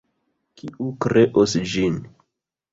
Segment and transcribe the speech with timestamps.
[0.61, 2.03] Kiu kreos ĝin?